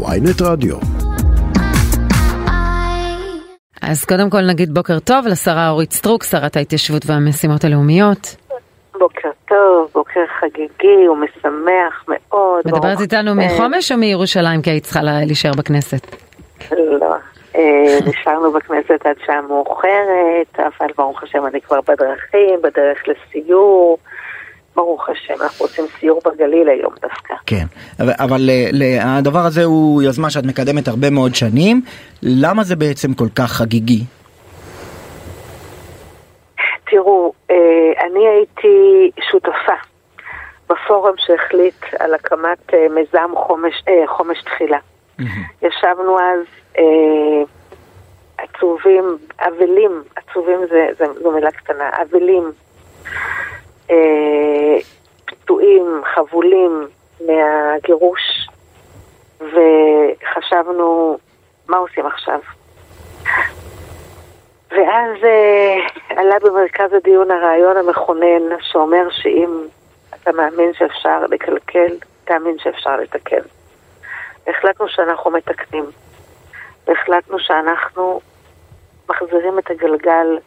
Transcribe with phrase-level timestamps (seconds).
[0.00, 0.76] ויינט רדיו.
[3.82, 8.36] אז קודם כל נגיד בוקר טוב לשרה אורית סטרוק, שרת ההתיישבות והמשימות הלאומיות.
[8.98, 12.62] בוקר טוב, בוקר חגיגי ומשמח מאוד.
[12.66, 16.06] מדברת איתנו מחומש או מירושלים כי היית צריכה להישאר בכנסת?
[16.70, 17.14] לא,
[17.56, 23.98] אה, נשארנו בכנסת עד שעה מאוחרת, אבל ברוך השם אני כבר בדרכים, בדרך לסיור.
[24.76, 27.34] ברוך השם, אנחנו רוצים סיור בגליל היום דווקא.
[27.46, 27.64] כן,
[28.00, 28.50] אבל, אבל
[28.82, 31.82] אה, הדבר הזה הוא יוזמה שאת מקדמת הרבה מאוד שנים,
[32.22, 34.04] למה זה בעצם כל כך חגיגי?
[36.90, 37.56] תראו, אה,
[38.06, 39.78] אני הייתי שותפה
[40.68, 44.78] בפורום שהחליט על הקמת אה, מיזם חומש, חומש תחילה.
[45.62, 46.46] ישבנו אז
[48.38, 49.04] עצובים,
[49.40, 52.52] אבלים, עצובים זה, זה, זו מילה קטנה, אבלים.
[55.24, 56.86] פצועים, חבולים
[57.26, 58.48] מהגירוש,
[59.40, 61.18] וחשבנו,
[61.68, 62.40] מה עושים עכשיו?
[64.70, 65.76] ואז אה,
[66.08, 69.50] עלה במרכז הדיון הרעיון המכונן שאומר שאם
[70.14, 73.42] אתה מאמין שאפשר לקלקל, תאמין שאפשר לתקן.
[74.46, 75.84] החלטנו שאנחנו מתקנים.
[76.86, 78.20] והחלטנו שאנחנו
[79.08, 80.38] מחזירים את הגלגל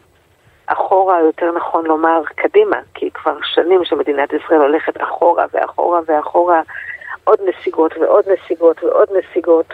[0.66, 6.62] אחורה, יותר נכון לומר קדימה, כי כבר שנים שמדינת ישראל הולכת אחורה ואחורה ואחורה,
[7.24, 9.74] עוד נסיגות ועוד נסיגות ועוד נסיגות,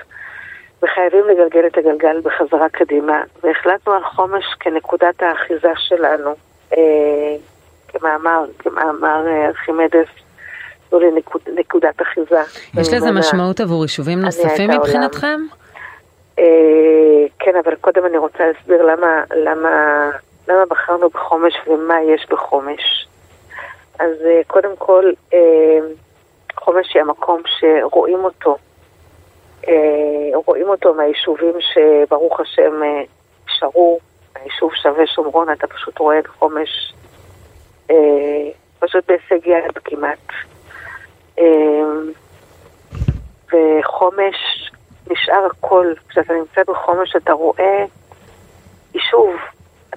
[0.84, 6.36] וחייבים לגלגל את הגלגל בחזרה קדימה, והחלטנו על חומש כנקודת האחיזה שלנו,
[6.78, 7.36] אה,
[7.88, 10.08] כמאמר, כמאמר אה, ארכימדס.
[10.92, 12.42] זו לנקוד, נקודת אחיזה.
[12.82, 15.40] יש לזה משמעות עבור יישובים נוספים מבחינתכם?
[16.40, 16.46] אה,
[17.40, 19.70] כן, אבל קודם אני רוצה להסביר למה, למה
[20.48, 23.08] למה בחרנו בחומש ומה יש בחומש.
[24.00, 25.80] אז אה, קודם כל, אה,
[26.56, 28.58] חומש היא המקום שרואים אותו.
[29.68, 29.74] אה,
[30.46, 32.82] רואים אותו מהיישובים שברוך השם
[33.48, 34.00] שרו,
[34.36, 36.94] היישוב שווה שומרון, אתה פשוט רואה את חומש
[38.80, 40.28] פשוט בהישג יד כמעט.
[43.48, 44.72] וחומש
[45.10, 47.86] נשאר הכל, כשאתה נמצא בחומש אתה רואה
[48.94, 49.36] יישוב,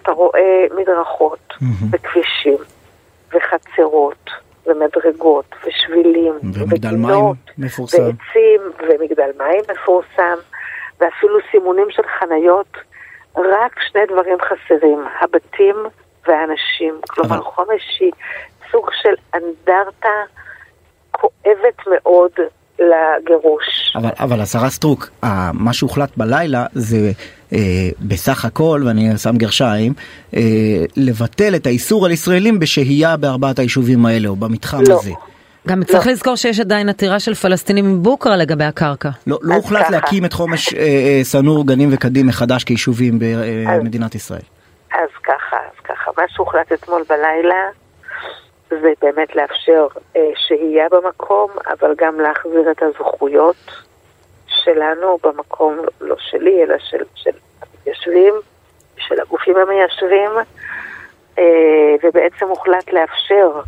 [0.05, 1.85] אתה רואה מדרכות mm-hmm.
[1.91, 2.59] וכבישים
[3.35, 4.31] וחצרות
[4.67, 10.37] ומדרגות ושבילים ומגדל מים מפורסם ועצים ומגדל מים מפורסם
[11.01, 12.77] ואפילו סימונים של חניות
[13.37, 15.77] רק שני דברים חסרים, הבתים
[16.27, 17.01] והאנשים.
[17.11, 17.45] כלומר, אבל...
[17.45, 18.13] חומש היא
[18.71, 20.09] סוג של אנדרטה
[21.11, 22.31] כואבת מאוד
[22.79, 23.97] לגירוש.
[23.97, 25.09] אבל, אבל השרה סטרוק,
[25.53, 27.11] מה שהוחלט בלילה זה אה,
[28.01, 29.93] בסך הכל, ואני שם גרשיים,
[30.37, 30.41] אה,
[30.97, 34.95] לבטל את האיסור על ישראלים בשהייה בארבעת היישובים האלה או במתחם לא.
[34.95, 35.11] הזה.
[35.69, 36.13] גם צריך לא.
[36.13, 39.09] לזכור שיש עדיין עתירה של פלסטינים מבוקרה לגבי הקרקע.
[39.27, 39.91] לא, לא הוחלט ככה.
[39.91, 44.47] להקים את חומש אה, אה, סנור, גנים וקדים מחדש כיישובים במדינת ישראל.
[44.93, 47.65] אז ככה, אז ככה, מה שהוחלט אתמול בלילה
[48.71, 53.57] זה באמת לאפשר אה, שהייה במקום, אבל גם להחזיר את הזכויות
[54.47, 57.31] שלנו במקום, לא שלי, אלא של, של
[57.87, 58.35] המתיישבים,
[58.97, 60.31] של הגופים המיישבים,
[61.39, 63.61] אה, ובעצם הוחלט לאפשר,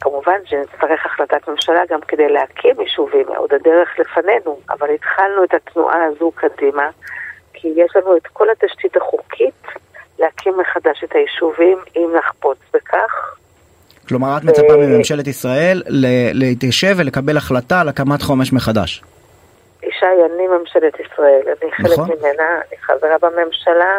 [0.00, 6.04] כמובן שנצטרך החלטת ממשלה גם כדי להקים יישובים, עוד הדרך לפנינו, אבל התחלנו את התנועה
[6.04, 6.90] הזו קדימה,
[7.52, 9.66] כי יש לנו את כל התשתית החוקית
[10.18, 13.36] להקים מחדש את היישובים אם נחפוץ בכך.
[14.08, 15.82] כלומר, את מצפה מממשלת ישראל
[16.32, 19.02] להתיישב ולקבל החלטה על הקמת חומש מחדש.
[20.06, 22.08] היא אני ממשלת ישראל, אני חלק נכון.
[22.10, 23.98] ממנה, אני חברה בממשלה,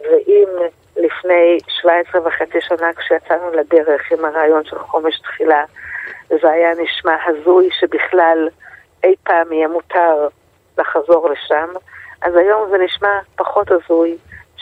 [0.00, 0.48] ואם
[0.96, 5.64] לפני 17 וחצי שנה כשיצאנו לדרך עם הרעיון של חומש תחילה,
[6.28, 8.48] זה היה נשמע הזוי שבכלל
[9.04, 10.28] אי פעם יהיה מותר
[10.78, 11.68] לחזור לשם,
[12.22, 14.16] אז היום זה נשמע פחות הזוי.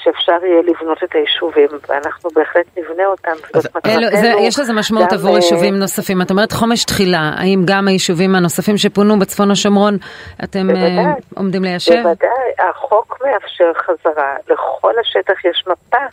[0.05, 3.33] שאפשר יהיה לבנות את היישובים, ואנחנו בהחלט נבנה אותם.
[3.55, 6.23] אז, אלו, זה, יש לזה משמעות עבור אה, יישובים נוספים.
[6.23, 9.97] את אומרת חומש תחילה, האם גם היישובים הנוספים שפונו בצפון השומרון,
[10.45, 11.05] אתם אה, בוודאי,
[11.37, 12.03] עומדים ליישב?
[12.03, 14.37] בוודאי, החוק מאפשר חזרה.
[14.51, 16.05] לכל השטח יש מפה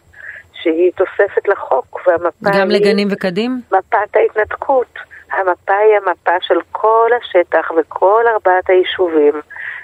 [0.53, 2.80] שהיא תוספת לחוק, והמפה גם היא...
[2.80, 3.62] לגנים וקדים?
[3.71, 5.00] מפת ההתנתקות.
[5.31, 9.33] המפה היא המפה של כל השטח וכל ארבעת היישובים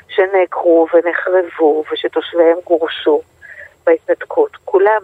[0.10, 3.22] שנעקרו ונחרבו ושתושביהם גורשו.
[3.86, 5.02] בהתנתקות, כולם.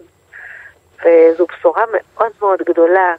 [1.05, 3.15] וזו בשורה מאוד מאוד גדולה,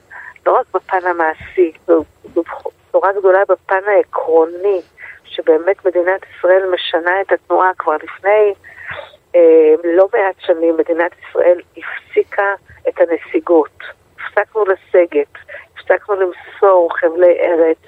[0.47, 4.81] לא רק בפן המעשי, זו, בשורה גדולה בפן העקרוני,
[5.25, 8.55] שבאמת מדינת ישראל משנה את התנועה כבר לפני
[9.35, 12.55] אה, לא מעט שנים, מדינת ישראל הפסיקה
[12.89, 13.79] את הנסיגות.
[14.15, 15.33] הפסקנו לסגת,
[15.75, 17.79] הפסקנו למסור חבלי ארץ,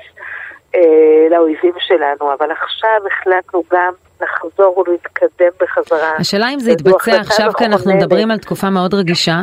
[0.75, 6.17] אה, לאויבים שלנו, אבל עכשיו החלטנו גם לחזור ולהתקדם בחזרה.
[6.19, 9.41] השאלה אם זה יתבצע עכשיו, כי אנחנו מדברים על תקופה מאוד רגישה,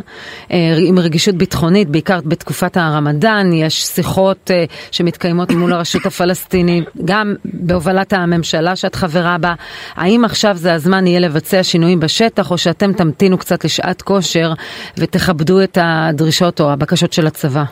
[0.51, 0.57] אה,
[0.88, 8.13] עם רגישות ביטחונית, בעיקר בתקופת הרמדאן, יש שיחות אה, שמתקיימות מול הרשות הפלסטינית, גם בהובלת
[8.13, 9.53] הממשלה שאת חברה בה.
[9.95, 14.50] האם עכשיו זה הזמן יהיה לבצע שינויים בשטח, או שאתם תמתינו קצת לשעת כושר
[14.97, 17.63] ותכבדו את הדרישות או הבקשות של הצבא?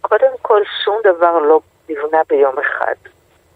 [0.00, 2.94] קודם כל, שום דבר לא נבנה ביום אחד.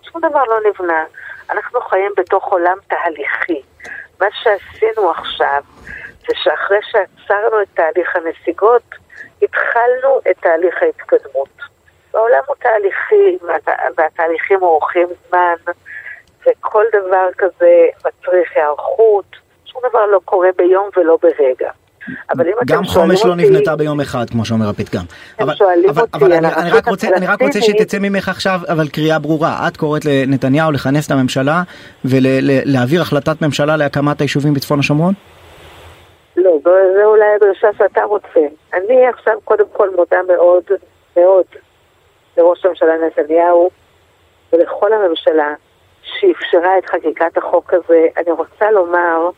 [0.02, 1.04] שום דבר לא נבנה.
[1.52, 3.62] אנחנו חיים בתוך עולם תהליכי.
[4.20, 5.62] מה שעשינו עכשיו
[6.28, 8.82] זה שאחרי שעצרנו את תהליך הנסיגות,
[9.42, 11.48] התחלנו את תהליך ההתקדמות.
[12.14, 13.38] העולם הוא תהליכי,
[13.96, 15.54] והתהליכים אורכים זמן,
[16.46, 21.70] וכל דבר כזה מצריך היערכות, שום דבר לא קורה ביום ולא ברגע.
[22.66, 25.04] גם חומש לא נבנתה ביום אחד, כמו שאומר הפתגם.
[25.40, 25.54] אבל,
[25.90, 29.68] אבל, אבל אני, אני, רק רוצה, אני רק רוצה שתצא ממך עכשיו, אבל קריאה ברורה.
[29.68, 31.62] את קוראת לנתניהו לכנס את הממשלה
[32.04, 35.14] ולהעביר החלטת ממשלה להקמת היישובים בצפון השומרון?
[36.36, 38.40] לא, זה אולי הדרישה שאתה רוצה.
[38.74, 40.62] אני עכשיו קודם כל מודה מאוד
[41.16, 41.44] מאוד
[42.38, 43.70] לראש הממשלה נתניהו
[44.52, 45.54] ולכל הממשלה
[46.02, 48.06] שאפשרה את חקיקת החוק הזה.
[48.16, 49.30] אני רוצה לומר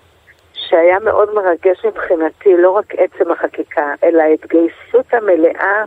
[0.75, 5.85] שהיה מאוד מרגש מבחינתי לא רק עצם החקיקה, אלא ההתגייסות המלאה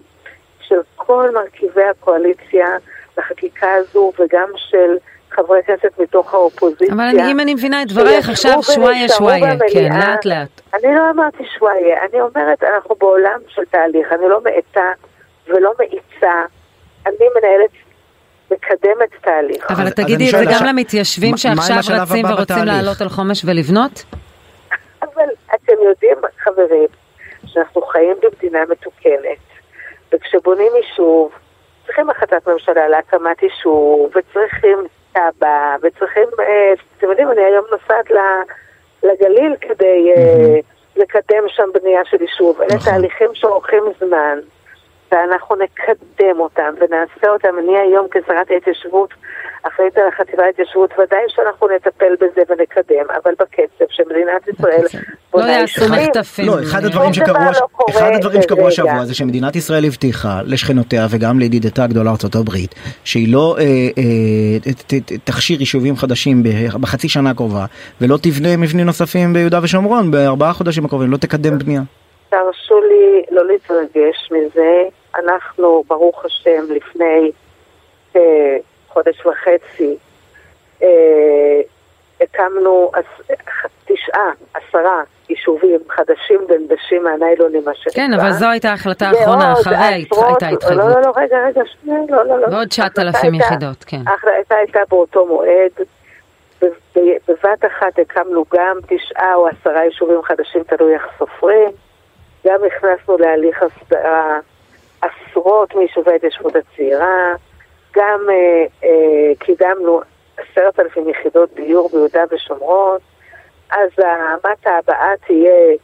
[0.59, 2.67] של כל מרכיבי הקואליציה
[3.17, 4.97] לחקיקה הזו וגם של
[5.31, 6.93] חברי כנסת מתוך האופוזיציה.
[6.93, 10.61] אבל אני, אם אני מבינה את דברייך, עכשיו שוואיה שוואיה, כן, לאט לאט.
[10.73, 14.91] אני לא אמרתי שוואיה, אני אומרת, אנחנו בעולם של תהליך, אני לא מאטה
[15.47, 16.35] ולא מאיצה,
[17.05, 17.71] אני מנהלת
[18.51, 19.71] מקדמת תהליך.
[19.71, 24.03] אבל תגידי את זה גם למתיישבים שעכשיו רצים ורוצים לעלות על חומש ולבנות?
[25.17, 26.87] אבל אתם יודעים, חברים,
[27.45, 29.37] שאנחנו חיים במדינה מתוקנת,
[30.11, 31.31] וכשבונים יישוב,
[31.85, 34.77] צריכים החלטת ממשלה להקמת יישוב, וצריכים
[35.11, 38.11] תב"ע, וצריכים, אה, אתם יודעים, אני היום נוסעת
[39.03, 41.01] לגליל כדי mm-hmm.
[41.01, 42.61] לקדם שם בנייה של יישוב.
[42.61, 42.91] אלה נכון.
[42.91, 44.39] תהליכים שאורכים זמן.
[45.11, 47.59] ואנחנו נקדם אותם ונעשה אותם.
[47.59, 49.09] אני היום כשרת ההתיישבות,
[49.63, 54.85] אחראית על החטיבה להתיישבות, ודאי שאנחנו נטפל בזה ונקדם, אבל בקצב שמדינת ישראל
[55.33, 56.47] לא יעשו מחטפים.
[56.47, 61.39] לא, אחד הדברים שקרו, לא אחד הדברים שקרו השבוע זה שמדינת ישראל הבטיחה לשכנותיה וגם
[61.39, 62.49] לידידתה הגדולה ארה"ב,
[63.03, 66.43] שהיא לא אה, אה, תכשיר יישובים חדשים
[66.81, 67.65] בחצי שנה הקרובה,
[68.01, 71.81] ולא תבנה מבנים נוספים ביהודה ושומרון בארבעה חודשים הקרובים, לא תקדם בנייה.
[72.29, 74.96] תרשו לי לא להתרגש מזה.
[75.15, 77.31] אנחנו, ברוך השם, לפני
[78.15, 78.57] אה,
[78.87, 79.97] חודש וחצי,
[80.83, 81.61] אה,
[82.21, 82.91] הקמנו
[83.85, 88.03] תשעה, עשרה יישובים חדשים דנדשים מהניילונים, מה שנקרא.
[88.03, 90.85] כן, אבל זו הייתה ההחלטה האחרונה, אחרי הייתה התחייבות.
[90.85, 92.47] לא, לא, לא, רגע, רגע, שנייה, לא, לא, לא.
[92.47, 94.01] ועוד 9,000 יחידות, כן.
[94.07, 95.71] ההחלטה הייתה באותו מועד.
[97.27, 101.69] בבת אחת הקמנו גם תשעה או עשרה יישובים חדשים, תלוי איך סופרים.
[102.47, 104.39] גם הכנסנו להליך הסדרה
[105.01, 107.33] עשרות מיישובי ההתיישבות הצעירה,
[107.95, 110.01] גם אה, אה, קידמנו
[110.37, 112.97] עשרת אלפים יחידות דיור ביהודה ושומרון,
[113.71, 115.75] אז המטה הבאה תהיה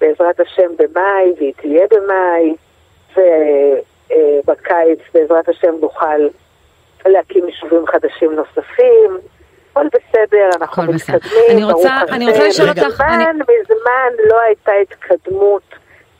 [0.00, 2.54] בעזרת השם במאי, והיא תהיה במאי,
[3.10, 6.28] ובקיץ אה, בעזרת השם נוכל
[7.06, 9.18] להקים יישובים חדשים נוספים.
[9.78, 12.14] הכל בסדר, אנחנו מתקדמים, ברוך השם.
[12.14, 12.80] אני רוצה לשאול אותך...
[12.80, 15.62] מזמן, מזמן לא הייתה התקדמות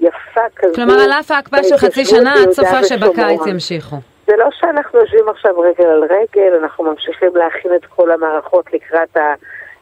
[0.00, 0.74] יפה כזו.
[0.74, 3.96] כלומר, על אף ההקפאה של חצי שנה, עד סופה שבקיץ ימשיכו.
[4.26, 9.16] זה לא שאנחנו יושבים עכשיו רגל על רגל, אנחנו ממשיכים להכין את כל המערכות לקראת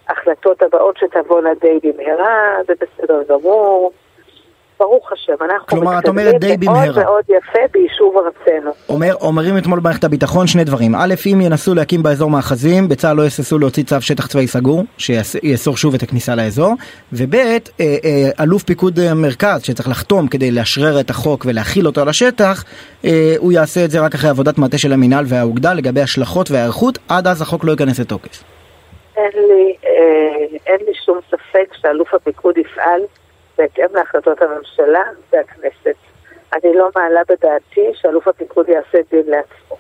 [0.09, 3.93] ההחלטות הבאות שתבואנה די במהרה, זה בסדר גמור.
[4.81, 6.85] ברוך השם, אנחנו כלומר, את אומרת די במהרה.
[6.85, 8.71] מאוד מאוד יפה ביישוב ארצנו.
[8.89, 10.95] אומר, אומרים אתמול במערכת הביטחון שני דברים.
[10.95, 15.77] א', אם ינסו להקים באזור מאחזים, בצה"ל לא יססו להוציא צו שטח צבאי סגור, שיאסור
[15.77, 16.75] שוב את הכניסה לאזור.
[17.13, 22.09] וב', אה, אה, אלוף פיקוד מרכז, שצריך לחתום כדי לאשרר את החוק ולהכיל אותו על
[22.09, 22.65] השטח,
[23.05, 26.99] אה, הוא יעשה את זה רק אחרי עבודת מטה של המינהל והאוגדה לגבי השלכות והיערכות,
[27.09, 28.45] עד אז החוק לא ייכנס לתוקף.
[29.17, 29.75] אין לי,
[30.67, 33.01] אין לי שום ספק שאלוף הפיקוד יפעל
[33.59, 35.97] בהתאם להחלטות הממשלה והכנסת.
[36.53, 39.77] אני לא מעלה בדעתי שאלוף הפיקוד יעשה דין לעצמו.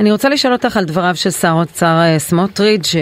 [0.00, 2.94] אני רוצה לשאול אותך על דבריו של שר האוצר אה, סמוטריץ',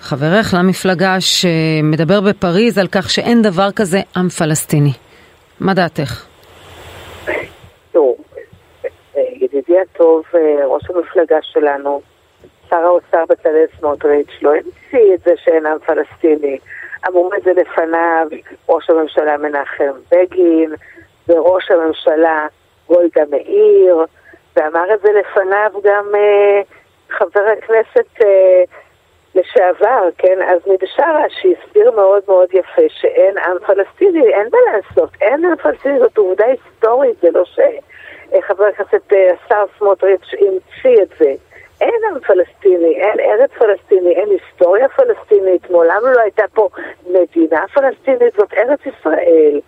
[0.00, 4.92] חברך למפלגה, שמדבר בפריז על כך שאין דבר כזה עם פלסטיני.
[5.60, 6.26] מה דעתך?
[7.92, 8.16] תראו,
[9.16, 12.00] ידידי הטוב, אה, ראש המפלגה שלנו,
[12.70, 16.58] שר האוצר בצלאל סמוטריץ', לא המציא את זה שאין עם פלסטיני.
[17.44, 18.26] זה לפניו
[18.68, 20.74] ראש הממשלה מנחם בגין
[21.28, 22.46] וראש הממשלה
[22.86, 24.04] גולדה מאיר
[24.56, 26.62] ואמר את זה לפניו גם אה,
[27.10, 28.62] חבר הכנסת אה,
[29.34, 35.44] לשעבר, כן, עזמי בשארה, שהסביר מאוד מאוד יפה שאין עם פלסטיני, אין מה לעשות, אין
[35.44, 41.34] עם פלסטיני, זאת עובדה היסטורית, זה לא שחבר הכנסת אה, השר סמוטריץ' המציא את זה.
[41.82, 46.68] אין עם פלסטיני, אין ארץ פלסטיני, אין היסטוריה פלסטינית, מעולם לא הייתה פה
[47.06, 49.60] מדינה פלסטינית, זאת ארץ ישראל.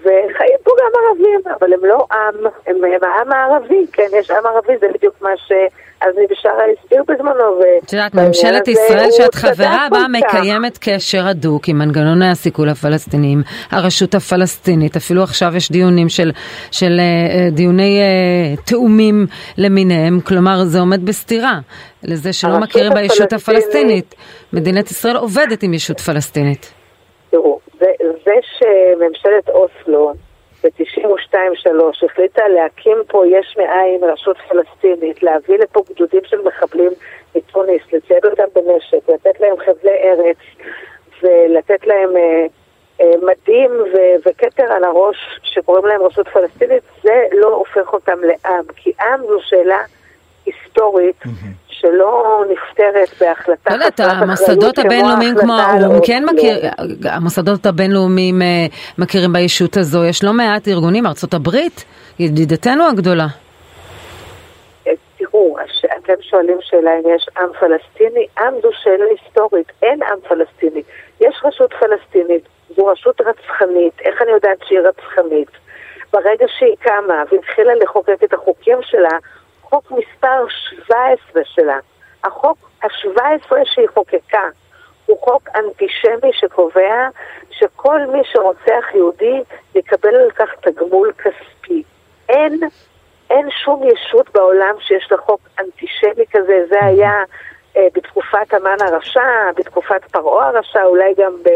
[0.00, 4.46] וחיים פה גם ערבים, אבל הם לא עם, הם, הם העם הערבי, כן, יש עם
[4.46, 7.60] ערבי, זה בדיוק מה שעזמי בשארה הסביר בזמנו.
[7.84, 14.14] את יודעת, ממשלת ישראל שאת חברה בה מקיימת קשר הדוק עם מנגנוני הסיכול הפלסטיניים, הרשות
[14.14, 16.32] הפלסטינית, אפילו עכשיו יש דיונים של,
[16.70, 19.26] של uh, דיוני uh, תאומים
[19.58, 21.58] למיניהם, כלומר זה עומד בסתירה
[22.02, 24.14] לזה שלא מכירים בישות הפלסטינית.
[24.52, 26.75] מדינת ישראל עובדת עם ישות פלסטינית.
[28.24, 30.12] זה, שממשלת אוסלו
[30.64, 36.90] ב-92-3 החליטה להקים פה יש מאין רשות פלסטינית, להביא לפה גדודים של מחבלים
[37.34, 40.36] מתוניס, לצייד אותם בנשק, לתת להם חבלי ארץ
[41.22, 42.46] ולתת להם אה,
[43.00, 48.64] אה, מדים ו- וכתר על הראש שקוראים להם רשות פלסטינית, זה לא הופך אותם לעם,
[48.76, 49.82] כי עם זו שאלה
[50.46, 51.22] היסטורית
[51.80, 56.58] שלא נפתרת בהחלטה לא יודעת, המוסדות הבינלאומיים כמו האו"ם כן מכיר,
[57.04, 58.42] המוסדות הבינלאומיים
[58.98, 61.84] מכירים בישות הזו, יש לא מעט ארגונים, ארצות הברית,
[62.18, 63.26] ידידתנו הגדולה.
[64.86, 65.56] אה, תראו,
[66.06, 70.82] אתם שואלים שאלה אם יש עם פלסטיני, עם זו שאלה היסטורית, אין עם פלסטיני.
[71.20, 72.42] יש רשות פלסטינית,
[72.76, 75.50] זו רשות רצחנית, איך אני יודעת שהיא רצחנית?
[76.12, 79.18] ברגע שהיא קמה והתחילה לחוקק את החוקים שלה,
[79.68, 81.78] חוק מספר 17 שלה,
[82.24, 84.48] החוק ה-17 שהיא חוקקה,
[85.06, 87.08] הוא חוק אנטישמי שקובע
[87.50, 89.42] שכל מי שרוצח יהודי
[89.74, 91.82] יקבל על כך תגמול כספי.
[92.28, 92.60] אין,
[93.30, 97.12] אין שום ישות בעולם שיש לה חוק אנטישמי כזה, זה היה
[97.94, 101.48] בתקופת המן הרשע, בתקופת פרעה הרשע, אולי גם ב,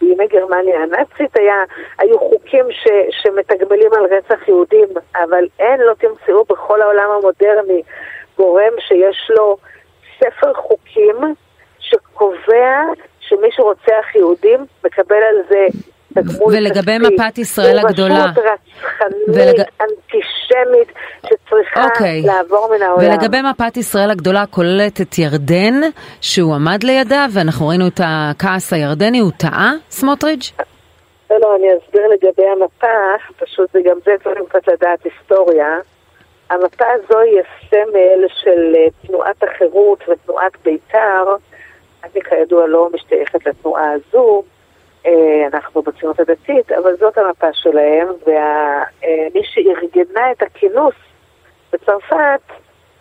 [0.00, 1.64] בימי גרמניה הנאצית היה,
[1.98, 7.82] היו חוקים ש, שמתגמלים על רצח יהודים, אבל אין, לא תמצאו בכל העולם המודרני
[8.36, 9.56] גורם שיש לו
[10.18, 11.16] ספר חוקים
[11.78, 12.82] שקובע
[13.20, 15.66] שמי שרוצח יהודים מקבל על זה
[16.50, 18.24] ולגבי מפת ישראל הגדולה.
[18.24, 19.64] רשות רצחנית, ולג...
[19.80, 20.92] אנטישמית,
[21.26, 21.84] שצריכה okay.
[21.84, 22.22] אוקיי.
[22.22, 23.06] לעבור מן העולם.
[23.06, 25.80] ולגבי מפת ישראל הגדולה כוללת את ירדן,
[26.20, 30.52] שהוא עמד לידה, ואנחנו ראינו את הכעס הירדני, הוא טעה, סמוטריץ'?
[31.30, 35.78] לא, לא, אני אסביר לגבי המפה, פשוט זה גם זה צריכים קצת לדעת היסטוריה.
[36.50, 41.36] המפה הזו היא הסמל של אה, תנועת החירות ותנועת בית"ר.
[42.04, 44.42] אני כידוע לא משתייכת לתנועה הזו.
[45.06, 50.94] אה, אנחנו בציונות הדתית, אבל זאת המפה שלהם, ומי אה, שארגנה את הכינוס
[51.72, 52.40] בצרפת,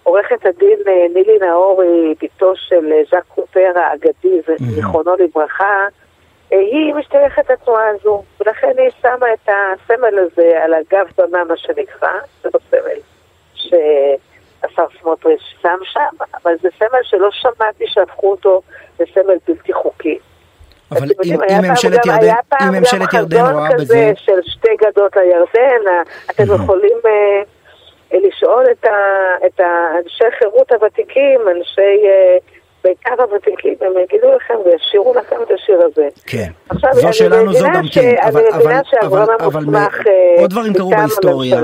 [0.03, 5.87] עורכת הדין אה, נילי נאורי, בתו של ז'אק קופר האגדי, זיכרונו לברכה,
[6.49, 12.09] היא משתייכת לתנועה הזו, ולכן היא שמה את הסמל הזה על הגב במה, מה שנקרא,
[12.41, 12.99] זה לא סמל
[13.53, 18.61] שהשר סמוטריץ' שם שם, אבל זה סמל שלא שמעתי שהפכו אותו
[18.99, 20.19] לסמל בלתי חוקי.
[20.97, 24.13] אבל אם, אם ממשלת ירדן, אם ממשלת ירדן רואה בזה...
[24.15, 27.41] של שתי גדות לירדן, אתם יכולים אה,
[28.27, 28.65] לשאול
[29.45, 32.37] את, האנשי חירות הוותיקים, אנשי אה,
[32.83, 36.07] בית"ר הוותיקים, הם יגידו לכם וישירו לכם את השיר הזה.
[36.25, 38.71] כן, עכשיו, זו שלנו זו גם כן, אבל, אבל,
[39.01, 39.63] אבל, אבל, אבל
[40.37, 41.61] עוד דברים קרו בהיסטוריה.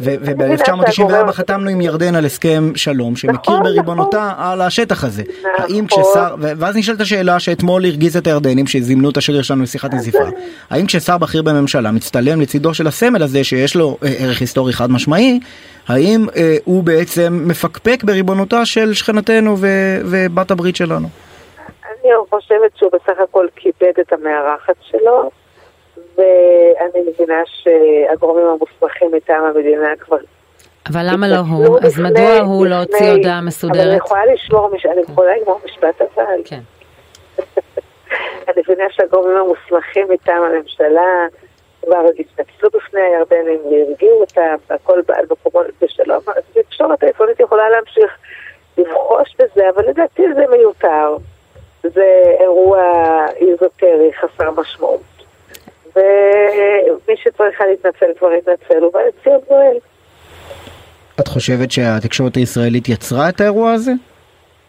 [0.00, 4.44] וב-1994 חתמנו עם ירדן על הסכם שלום שמכיר נכון, בריבונותה נכון.
[4.44, 5.22] על השטח הזה.
[5.58, 6.02] האם נכון.
[6.02, 10.24] כששר, ואז נשאלת השאלה שאתמול הרגיז את הירדנים שזימנו את השגריר שלנו לשיחת נזיפה.
[10.70, 14.90] האם כששר בכיר בממשלה מצטלם לצידו של הסמל הזה שיש לו אה, ערך היסטורי חד
[14.90, 15.40] משמעי,
[15.88, 19.56] האם אה, הוא בעצם מפקפק בריבונותה של שכנתנו
[20.04, 21.08] ובת הברית שלנו?
[21.84, 25.30] אני חושבת שהוא בסך הכל כיבד את המארחת שלו.
[26.16, 30.16] ואני מבינה שהגורמים המוסמכים מטעם המדינה כבר...
[30.92, 31.78] אבל למה לא הוא?
[31.82, 33.80] אז מדוע הוא לא הוציא הודעה מסודרת?
[33.80, 36.40] אבל אני יכולה לשמור, אני יכולה לגמור משפט אבל.
[36.44, 36.60] כן.
[38.48, 41.26] אני מבינה שהגורמים המוסמכים מטעם הממשלה
[41.84, 46.22] כבר התנצלו בפני הירדנים והרגיעו אותם, והכל בעל מקומות בשלום.
[46.26, 48.18] אז התקשורת העיתונית יכולה להמשיך
[48.78, 51.16] לבחוש בזה, אבל לדעתי זה מיותר.
[51.82, 52.82] זה אירוע
[53.36, 55.15] איזוטרי חסר משמעות.
[55.96, 59.76] ומי שצריכה להתנצל כבר התנצל, ובא לציון גואל.
[61.20, 63.92] את חושבת שהתקשורת הישראלית יצרה את האירוע הזה?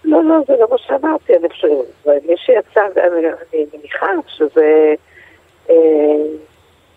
[0.03, 1.72] לא, לא, זה לא מה שאמרתי, אני חושבת,
[2.05, 4.93] מי שיצר, אני, אני מניחה שזה
[5.69, 5.75] אה,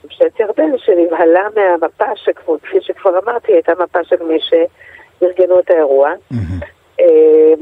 [0.04, 4.38] ממשלת ירדן שנבהלה מהמפה, שכפי שכבר אמרתי, הייתה מפה של מי
[5.22, 6.12] ארגנו את האירוע.
[6.30, 6.42] ואני
[7.00, 7.54] מניחה,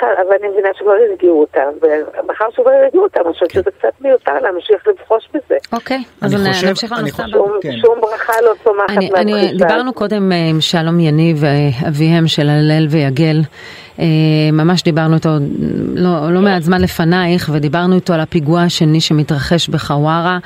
[0.00, 4.32] אבל אני מבינה שכבר הרגיעו אותם, ומאחר שכבר הרגיעו אותם, אני חושבת שזה קצת מיותר
[4.42, 5.56] להמשיך לבחוש בזה.
[5.72, 7.42] אוקיי, אז נמשיך לנושא הבא.
[7.62, 7.76] כן.
[7.80, 9.52] שום ברכה לא צומחת מהקריסה.
[9.58, 11.42] דיברנו קודם עם שלום יניב,
[11.88, 13.36] אביהם של הלל ויגל.
[14.52, 15.28] ממש דיברנו איתו
[15.94, 20.38] לא, לא מעט זמן לפנייך, ודיברנו איתו על הפיגוע השני שמתרחש בחווארה.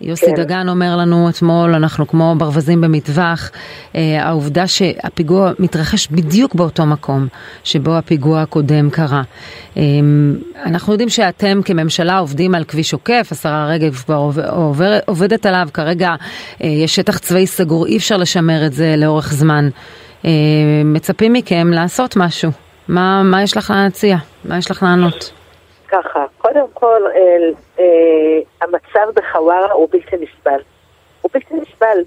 [0.00, 0.42] יוסי כן.
[0.42, 3.50] דגן אומר לנו אתמול, אנחנו כמו ברווזים במטווח,
[3.94, 7.26] אה, העובדה שהפיגוע מתרחש בדיוק באותו מקום
[7.64, 9.22] שבו הפיגוע הקודם קרה.
[9.76, 9.82] אה,
[10.66, 16.14] אנחנו יודעים שאתם כממשלה עובדים על כביש עוקף, השרה רגב כבר עובר, עובדת עליו, כרגע
[16.62, 19.68] אה, יש שטח צבאי סגור, אי אפשר לשמר את זה לאורך זמן.
[20.24, 20.30] אה,
[20.84, 22.50] מצפים מכם לעשות משהו.
[22.88, 24.16] מה, מה יש לך להציע?
[24.44, 25.37] מה יש לך לענות?
[25.88, 27.36] ככה, קודם כל, אה,
[27.78, 30.60] אה, המצב בחווארה הוא בלתי נסבל.
[31.20, 31.98] הוא בלתי נסבל.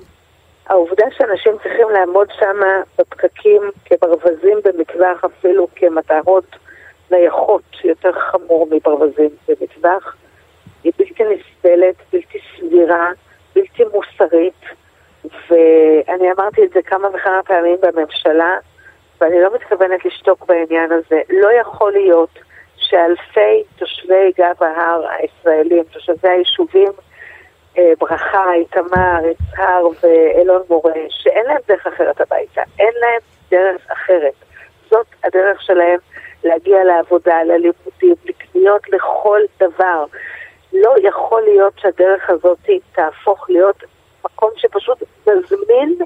[0.66, 2.60] העובדה שאנשים צריכים לעמוד שם
[3.00, 6.46] בפקקים כברווזים במטווח, אפילו כמטרות
[7.12, 10.16] נייחות, יותר חמור מברווזים במטווח,
[10.84, 13.12] היא בלתי נסבלת, בלתי סבירה,
[13.56, 14.64] בלתי מוסרית,
[15.24, 18.58] ואני אמרתי את זה כמה וכמה פעמים בממשלה,
[19.22, 21.22] ואני לא מתכוונת לשתוק בעניין הזה.
[21.30, 22.40] לא יכול להיות
[22.92, 26.92] שאלפי תושבי גב ההר הישראלים, תושבי היישובים
[27.78, 33.20] אה, ברכה, איתמר, יצהר ואלון מורה, שאין להם דרך אחרת הביתה, אין להם
[33.52, 34.34] דרך אחרת.
[34.90, 36.00] זאת הדרך שלהם
[36.44, 40.06] להגיע לעבודה, ללימודים, לקניות, לכל דבר.
[40.74, 43.84] לא יכול להיות שהדרך הזאת תהפוך להיות
[44.26, 45.98] מקום שפשוט מזמין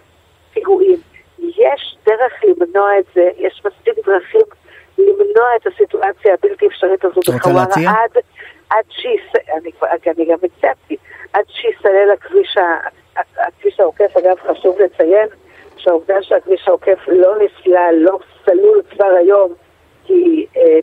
[0.54, 1.00] פיגועים.
[1.40, 4.46] יש דרך למנוע את זה, יש מספיק דרכים
[4.98, 8.22] למנוע את הסיטואציה הבלתי אפשרית הזו בחווארה עד,
[8.70, 9.72] עד שיסלל, אני,
[10.08, 10.98] אני גם הצעתי,
[11.34, 12.58] עד שיסלל הכביש,
[13.38, 15.28] הכביש העוקף, אגב חשוב לציין
[15.78, 19.54] שהעובדה שהכביש העוקף לא נסלל, לא סלול כבר היום,
[20.08, 20.80] היא אה,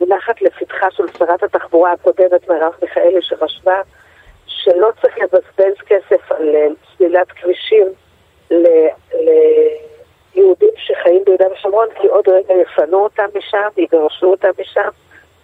[0.00, 3.80] מונחת לפתחה של שרת התחבורה הקודמת מרב מיכאלי שחשבה
[4.46, 7.86] שלא צריך לבזבז כסף על אה, סלילת כבישים
[8.50, 8.66] ל...
[9.14, 9.28] ל
[10.38, 14.88] יהודים שחיים ביהודה ושומרון, כי עוד רגע יפנו אותם משם, יגרשו אותם משם,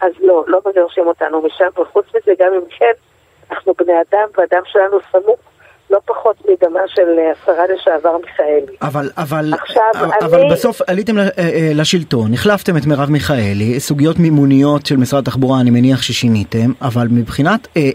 [0.01, 2.93] אז לא, לא מגרשים אותנו משם, וחוץ מזה, גם אם כן,
[3.51, 5.39] אנחנו בני אדם, והדם שלנו סמוך
[5.91, 8.77] לא פחות מדמה של השרה לשעבר מיכאלי.
[8.83, 9.91] אבל, אבל, עכשיו,
[10.23, 10.51] אבל אני...
[10.51, 15.71] בסוף עליתם אה, אה, לשלטון, החלפתם את מרב מיכאלי, סוגיות מימוניות של משרד התחבורה אני
[15.71, 17.87] מניח ששיניתם, אבל מבחינת אה, אה,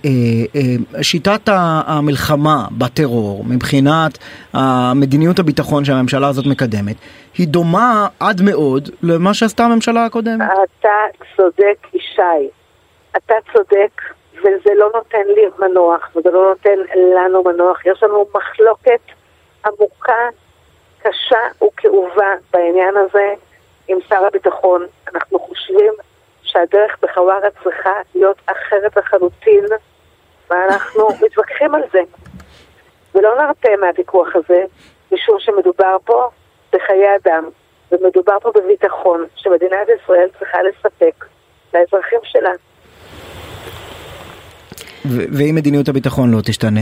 [0.55, 1.41] אה, שיטת
[1.87, 4.17] המלחמה בטרור, מבחינת
[4.95, 6.95] מדיניות הביטחון שהממשלה הזאת מקדמת,
[7.37, 10.47] היא דומה עד מאוד למה שעשתה הממשלה הקודמת.
[10.63, 10.89] אתה
[11.37, 12.49] צודק ישי,
[13.17, 14.18] אתה צודק.
[14.39, 16.79] וזה לא נותן לי מנוח, וזה לא נותן
[17.15, 17.85] לנו מנוח.
[17.85, 19.01] יש לנו מחלוקת
[19.65, 20.27] עמוקה,
[20.99, 23.33] קשה וכאובה בעניין הזה
[23.87, 24.85] עם שר הביטחון.
[25.13, 25.93] אנחנו חושבים
[26.43, 29.65] שהדרך בחווארה צריכה להיות אחרת לחלוטין,
[30.49, 32.01] ואנחנו מתווכחים על זה.
[33.15, 34.63] ולא נרפה מהוויכוח הזה,
[35.11, 36.29] משום שמדובר פה
[36.73, 37.49] בחיי אדם,
[37.91, 41.25] ומדובר פה בביטחון שמדינת ישראל צריכה לספק
[41.73, 42.51] לאזרחים שלה.
[45.09, 46.81] ואם מדיניות הביטחון לא תשתנה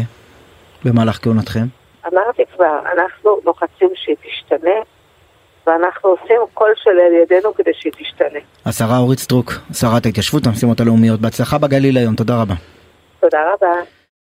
[0.85, 1.65] במהלך כהונתכם?
[2.13, 4.75] אמרתי כבר, אנחנו לוחצים שהיא תשתנה,
[5.67, 8.39] ואנחנו עושים כל שלאל ידינו כדי שהיא תשתנה.
[8.65, 12.55] השרה אורית סטרוק, שרת ההתיישבות והמשימות הלאומיות, בהצלחה בגליל היום, תודה רבה.
[13.19, 13.96] תודה רבה.